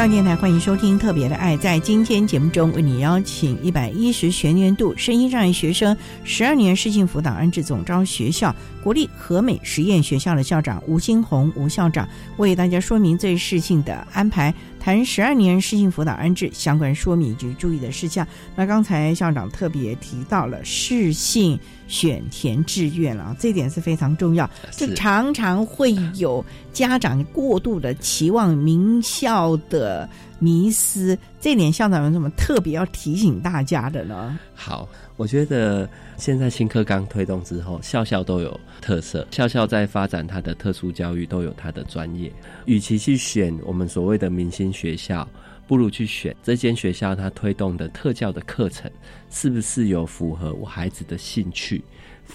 [0.09, 1.57] 电台欢迎收听《特别的爱》。
[1.61, 14.55] 在今天节目中，为你邀请一百一十学年度声音障碍学生十二年视性辅导安置总招学校国立和美实验学校的校长吴新红吴校长，为大家说明最适性的安排。
[14.87, 18.25] 谈十二年适性辅导安置相关说明以及注意的事项。
[18.55, 21.59] 那刚才校长特别提到了适性
[21.89, 24.49] 选填志愿了，这点是非常重要。
[24.71, 30.09] 这常常会有家长过度的期望名校的
[30.39, 34.39] 迷思，这点校长有什么特别要提醒大家的呢？
[34.55, 35.89] 好，我觉得。
[36.19, 42.33] 现在新课纲推动之后，校校都有特色，校校在发展它的特殊教育都有它的专业。
[42.65, 45.29] 与其去选我们所谓的明星学校，
[45.67, 48.91] 不如去选这间学校它推动的特教的课程，
[49.29, 51.85] 是不是有符合我孩子的兴趣，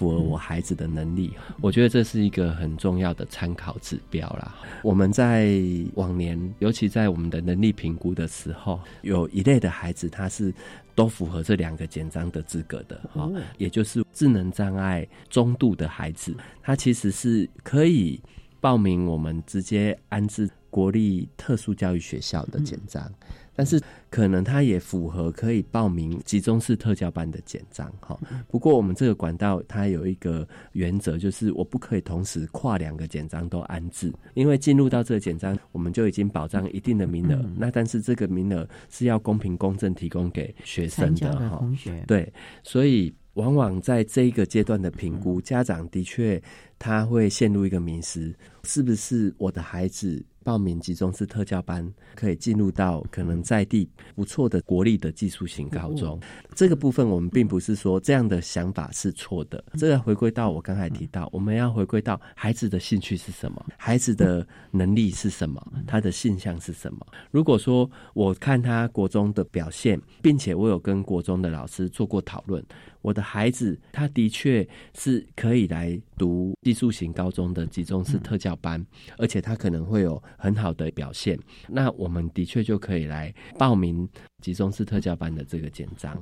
[0.01, 1.31] 符合我孩子的能力？
[1.61, 4.55] 我觉得这是一个很重要的参考指标啦。
[4.81, 5.61] 我们在
[5.93, 10.51] 往年，尤其在我们的能力评估的时候，有一类的孩子他是
[10.95, 13.29] 都符合这两个简章的资格的，哈、
[13.59, 18.19] 也就是智能障碍中度的孩子，他其实是可以
[18.59, 23.11] 报名我们直接安置国立特殊教育学校的简章。
[23.53, 28.17] 但是可能他也符合可以报名集中式特教班的简章哈。
[28.47, 37.45] 不过我们这个管道它有一个原则，就是我不可以同时跨两个简章都安置，因为进入到这个简章，我们就已经保障一定的名额。
[37.57, 41.61] 那但是这个名额是要公平公正提供给学生的哈。
[42.07, 42.31] 对，
[42.63, 46.41] 所以往往在这一个阶段的评估，家长的确
[46.79, 50.23] 他会陷入一个迷失：是不是我的孩子？
[50.43, 56.19] 报名集中式特教班，可以进入到可能在地不错的国立的技术型高中。
[56.55, 59.63] 这个部分我们并不是说这样的想法是错的。
[59.77, 67.05] 这个回归到我刚才提到，我们要回归到孩子的兴趣是什么，孩子的能力是什么，他的性向是什么。
[67.29, 72.63] 如果说我看他国中的表现，并且我有跟国中的老师做过讨论。
[73.01, 78.85] 我的孩子，他的确是可以来读技术型高中的集中式特教班，
[79.17, 81.37] 而且他可能会有很好的表现。
[81.67, 84.07] 那我们的确就可以来报名
[84.41, 86.19] 集中式特教班的这个简章。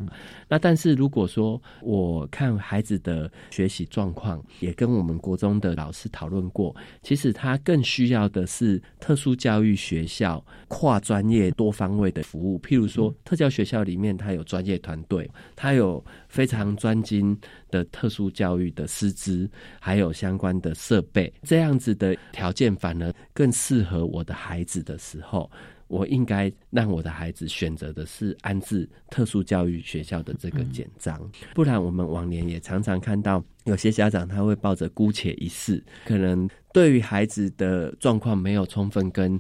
[0.47, 12.59] 那但是如果说我看孩子的学习状况，也跟我们国中的老师讨论过，其实他更需要的是特殊教育学校跨专业多方位的服务。
[12.59, 17.35] 譬如说，特教学校里面他有专业团队，他有非常专精
[17.71, 19.49] 的特殊教育的师资，
[19.79, 25.49] 还有相关的设备，这样子的条件反而更适合我的孩子的时候，
[25.89, 31.19] 我应该让我的孩子选择的是安置特殊教育学校的这个简章。
[31.53, 39.37] 不然，我们往年也常常看到有些家长他会抱着姑且一试，可能对于孩子的状况没有充分跟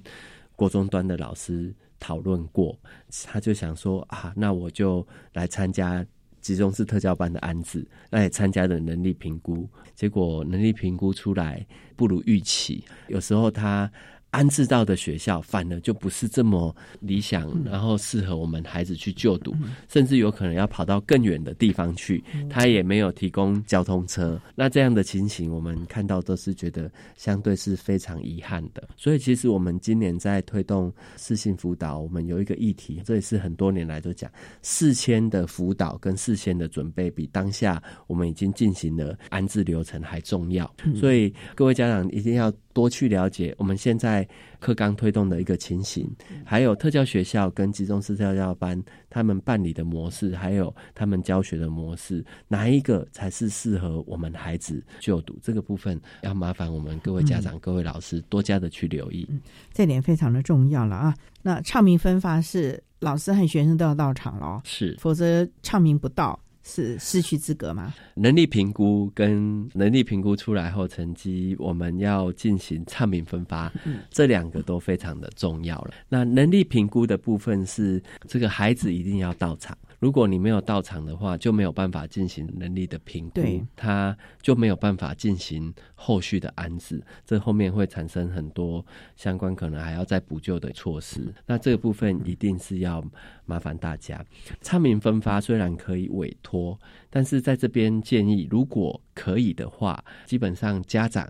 [0.55, 2.77] 国中端的老师讨论过，
[3.25, 6.05] 他就想说啊，那我就来参加。
[6.41, 13.91] 集中式特教班的安置，那也参加了能力评估，结果能力评估出来不如预期，有时候他。
[14.31, 19.55] 安置到的学校反而就不是这么理想，然后适合我们孩子去就读，
[19.87, 24.39] 甚至有可能要跑到更远的地方去，他也没有提供交通车。
[24.55, 28.87] 那这样的情形，我们看到都是觉得相对是非常遗憾的。
[28.95, 34.29] 所以，其实我们今年在推动视性辅导，我们有一个议题，这也是很多年来都讲，
[34.61, 40.71] 事先的辅导跟事先的准备，比当下我们已经进行了安置流程还重要。
[40.95, 42.53] 所以，各位家长一定要。
[42.79, 44.25] 多去了解我们现在
[44.57, 46.09] 课纲推动的一个情形，
[46.45, 55.37] 还有特教学校跟集中式特教班他们办理的模式，还有他们教学的模式，哪一个才是适合我们孩子就读？
[55.43, 59.27] 这个部分要麻烦我们各位家长、各位老师多加的去留意。
[59.73, 61.13] 这点非常的重要了啊！
[61.41, 66.39] 那唱名分发是老师和学生都要到场了，是，否则唱名不到。
[66.69, 67.93] 是失去资格吗？
[68.13, 73.73] 能力评估跟能力评估出来后成绩，我们要进行唱名分发，
[74.11, 75.93] 这两个都非常的重要了。
[76.07, 79.75] 那能力评估的部分是这个孩子一定要到场。
[79.99, 83.41] 如果你没有到场的话，就没有办法进行能力的评估，
[83.75, 88.85] 他就没有办法进行后续的安置，这后面会产生很多
[89.15, 91.33] 相关可能还要再补救的措施。
[91.45, 93.03] 那这个部分一定是要
[93.45, 94.25] 麻烦大家。
[94.61, 96.79] 昌明分发虽然可以委托，
[97.09, 101.29] 但是在这边建议，如果可以的话，基本上家长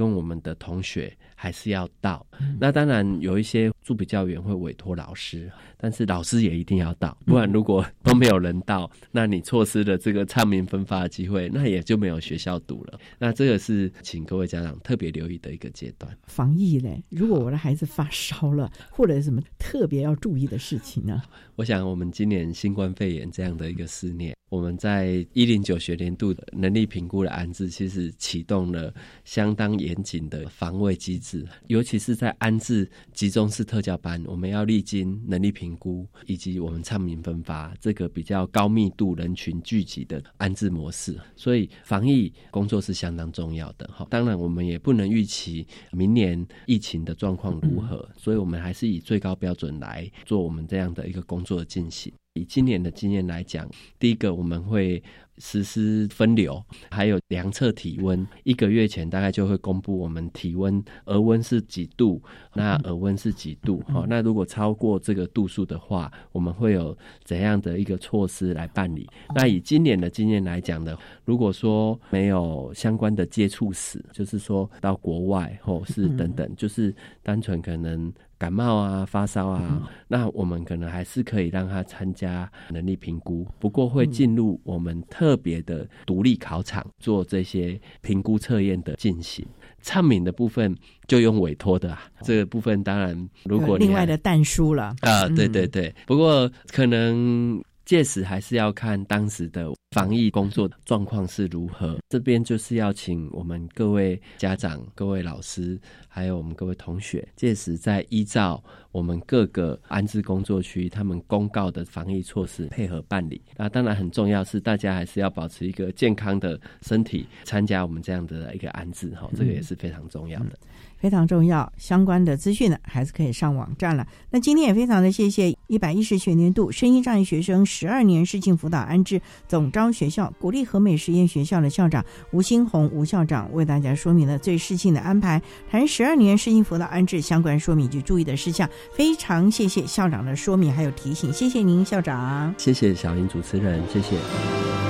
[0.00, 1.14] 跟我们的同学。
[1.42, 2.26] 还是要到，
[2.60, 13.00] 那当然有一些助比较员会委托老师，但是老师也一定要到，不然如果都没有人到，那你错失了这个唱名分发的机会，那也就没有学校读了。
[13.18, 16.14] 那这个是请各位家长特别留意的一个阶段。
[16.26, 21.22] 防疫嘞，如果我的孩子发烧了，或者什么特别要注意的事情呢？
[21.56, 24.36] 我想我们今年新冠肺炎这样的一个思念。
[24.50, 28.92] 我们在一零九学年度的能力评估的安置，其实启动了
[29.24, 43.88] 相当严谨的防卫机制，尤其是在安置集中式特教班，我们要历经能力评估以及我们唱名分发这个比较高密度人群聚集的安置模式，所以防疫工作是相当重要的。
[43.94, 52.12] 哈，当然我们也不能预期明年疫情的状况如何，所以我们还是以最高标准来做我们这样的一个工作的进行。
[52.34, 53.68] 以今年的经验来讲，
[53.98, 55.02] 第一个我们会。
[55.42, 58.28] 实施分流，还有量测体温。
[58.44, 62.22] 一个月前大概就会公布我们体温额温是几度，
[62.52, 63.82] 那额温是几度？
[63.88, 69.08] 好，那如果超过这个度数的话，我们会有怎样的一个措施来办理？
[69.34, 78.12] 那以今年的经验来讲呢，如果说没有相关的接触史，就是说到国外或是等等，就是单纯可能。
[78.40, 89.46] 感冒啊，发烧啊，那我们可能还是可以让他参加能力评估，不过会进入我们特别的独立考场做这些评估测验的进行。
[89.82, 90.74] 唱名的部分
[91.06, 97.62] 就用委托的，这个部分当然如果另外的淡书了啊，对对对，不过可能。
[97.90, 101.98] 届时还是要看当时的防疫工作状况是如何。
[102.08, 105.76] 这边就是要请我们各位家长、各位老师，
[106.06, 108.62] 还有我们各位同学，届时再依照
[108.92, 113.42] 我们各个安置工作区他们公告的防疫措施配合办理。
[113.56, 120.56] 那当然很重要是大家还是要保持一个健康的身体，参加我们这样的一个安置哈，这个也是非常重要的。
[121.00, 124.06] 非常重要，相关的资讯呢，还是可以上网站了。
[124.30, 135.40] 那今天也非常的谢谢一百一十学年度声音障碍学生十二年事情辅导安置总招学校国立和美实验学校的校长吴新红吴校长为大家说明了最适性的安排，
[135.70, 138.68] 谈十二年事情辅导安置相关说明及注意的事项。
[138.92, 144.89] 非常谢谢校长的说明还有提醒，谢谢您校长，谢谢小林主持人，谢谢。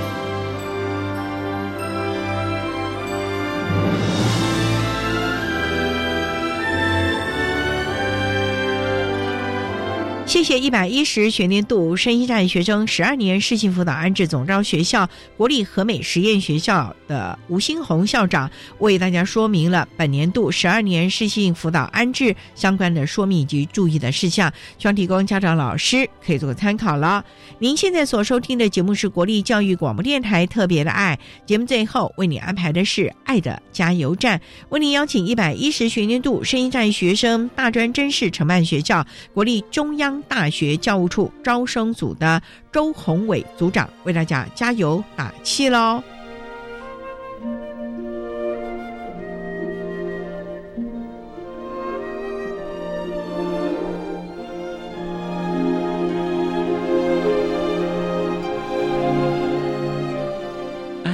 [10.30, 27.24] 谢谢一百一十学年度声音障碍学生十二年市性辅导安置总招学校国立和美实验学校的吴新红校长为大家说明了本年度十二年市性辅导安置相关的说明以及注意的事项，希望提供家长老师可以做个参考了。
[27.58, 39.04] 您现在所收听的节目是国立教育广播电台特别的爱节目，最后为你安排的是爱的加油站，为您邀请一百一十学年度声音障碍学生大专真试承办学校
[39.34, 40.19] 国立中央。
[40.28, 42.40] 大学教务处招生组的
[42.72, 46.02] 周宏伟组长为大家加油打气喽！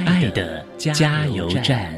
[0.05, 1.96] 爱的加油站。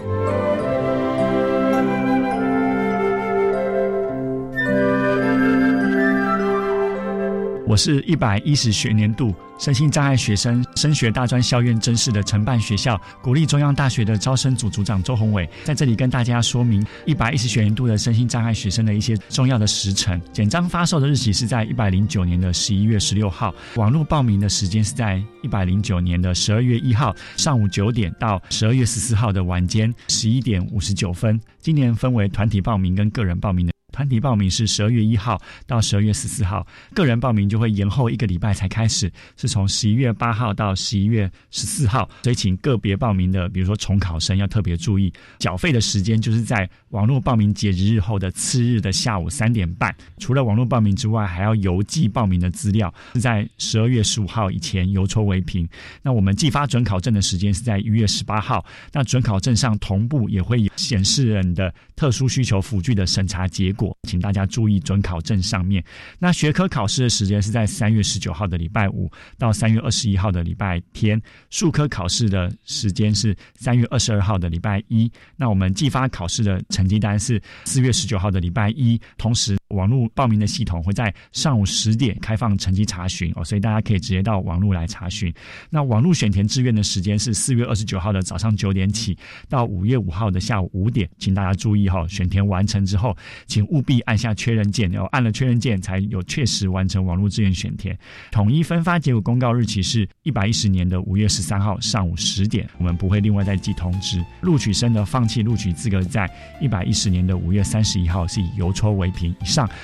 [7.79, 20.21] 是一百一十学年度身心障碍学生升学大专校院真试的承办学校国立中央大学的招生组组长周宏伟，在这里跟大家说明一百一十学年度的身心障碍学生的一些重要的时程。
[20.33, 31.39] 简章发售的日期是在一百零九年的十一月十六号，网络报名的时间是在一百零九年的十二月一号上午九点到十二月十四号的晚间十一点五十九分。
[31.59, 33.78] 今年分为团体报名跟个人报名的。
[33.99, 35.37] 团体报名是十二月一号
[35.67, 42.09] 到十二月十四号，个人报名就会延后一个礼拜才开始，是从十一月八号到十一月十四号。
[42.23, 49.93] 所以，请个别报名的，比如说重考生，要特别注意缴费的时间，就是在网络报名截止日后的次日的下午三点半。
[50.17, 55.67] 除了网络报名之外，还要邮寄报名的资料，是在十二月十五号以前邮戳为凭。
[56.01, 63.88] 那我们寄发准考证的时间是在一月十八号，那准考证上同步也会显示人的特殊需求辅具的审查结果。
[64.07, 65.83] 请大家注意准考证上面。
[66.17, 75.11] 那学科考试的时间是在三月十九号的礼拜五到三月二十一号的礼拜天，数科考试的时间是三月二十二号的礼拜一。
[75.35, 85.33] 那我们寄发考试的成绩单是四月十九号的礼拜一，同时网络报名的系统会在上午十点开放成绩查询哦，所以大家可以直接到网络来查询。
[85.69, 89.17] 那网络选填志愿的时间是四月二十九号的早上九点起
[89.49, 93.13] 到五月五号的下午五点，请大家注意哈，选填完成之后，
[93.45, 93.79] 请务。
[93.89, 97.97] 必按下确认键，然后按了确认键，才有确实完成网络志愿选填。
[98.29, 104.23] 统一分发结果公告日期是一百一十年的五月十三号上午十点，我们不会另外再寄通知。
[104.41, 106.29] 录取生的放弃录取资格在
[106.61, 109.33] 一百一十年的五月三十一号是以邮戳为凭。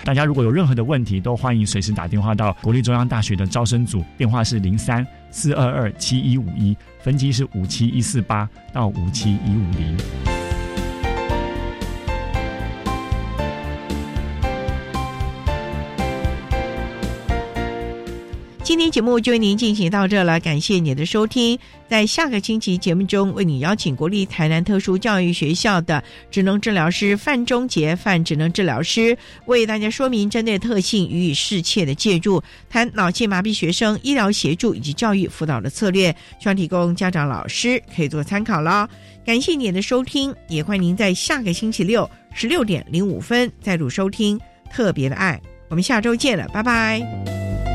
[0.03, 10.44] 大家如果有任何的问题，都欢迎随时打电话到国立中央大学的招生组，电话是零三四二二七一五一，分机是五七一四八到五七一五零。
[18.65, 21.57] 今天节目就为您进行到这了，感谢您的收听。
[21.87, 36.09] 在下个星期节目中，为你邀请国立台南特殊教育学校的职能治疗师范忠杰范职能治疗师，为大家说明针对特性予以适切的介入，谈脑性麻痹学生医疗协助以及教育辅导的策略，
[36.39, 38.89] 希望提供家长老师可以做参考了。
[39.23, 44.41] 感谢您的收听，也欢迎您在下个星期六十六点零五分再度收听
[44.73, 45.39] 特别的爱。
[45.69, 47.74] 我们下周见了，拜拜。